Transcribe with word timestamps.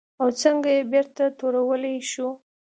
او 0.21 0.27
څنګه 0.41 0.69
یې 0.75 0.83
بېرته 0.93 1.23
تورولی 1.39 1.95
شو؟ 2.11 2.27